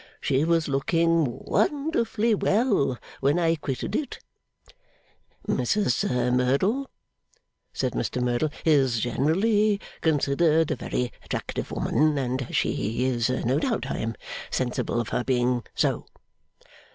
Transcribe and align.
She 0.19 0.43
was 0.43 0.67
looking 0.67 1.35
wonderfully 1.45 2.33
well 2.33 2.97
when 3.19 3.37
I 3.37 3.53
quitted 3.55 3.95
it.' 3.95 4.17
'Mrs 5.47 6.09
Merdle,' 6.33 6.89
said 7.71 7.93
Mr 7.93 8.19
Merdle, 8.19 8.49
'is 8.65 8.99
generally 8.99 9.79
considered 10.01 10.71
a 10.71 10.75
very 10.75 11.11
attractive 11.23 11.69
woman. 11.71 12.17
And 12.17 12.47
she 12.49 13.05
is, 13.05 13.29
no 13.29 13.59
doubt. 13.59 13.91
I 13.91 13.99
am 13.99 14.15
sensible 14.49 14.99
of 14.99 15.09
her 15.09 15.23
being 15.23 15.61
so. 15.75 16.07